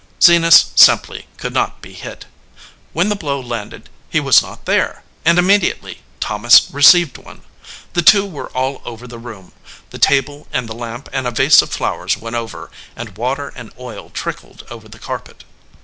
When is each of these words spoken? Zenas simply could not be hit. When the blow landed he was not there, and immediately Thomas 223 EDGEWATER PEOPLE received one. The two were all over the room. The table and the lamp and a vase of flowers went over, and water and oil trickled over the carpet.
Zenas 0.19 0.71
simply 0.75 1.27
could 1.37 1.53
not 1.53 1.79
be 1.79 1.93
hit. 1.93 2.25
When 2.91 3.09
the 3.09 3.15
blow 3.15 3.39
landed 3.39 3.87
he 4.09 4.19
was 4.19 4.41
not 4.41 4.65
there, 4.65 5.03
and 5.23 5.37
immediately 5.37 5.99
Thomas 6.19 6.59
223 6.59 7.01
EDGEWATER 7.03 7.13
PEOPLE 7.13 7.31
received 7.31 7.43
one. 7.43 7.91
The 7.93 8.01
two 8.01 8.25
were 8.25 8.49
all 8.57 8.81
over 8.83 9.05
the 9.05 9.19
room. 9.19 9.51
The 9.91 9.99
table 9.99 10.47
and 10.51 10.67
the 10.67 10.73
lamp 10.73 11.07
and 11.13 11.27
a 11.27 11.31
vase 11.31 11.61
of 11.61 11.69
flowers 11.69 12.17
went 12.17 12.35
over, 12.35 12.71
and 12.95 13.15
water 13.15 13.53
and 13.55 13.71
oil 13.77 14.09
trickled 14.09 14.63
over 14.71 14.89
the 14.89 14.97
carpet. 14.97 15.43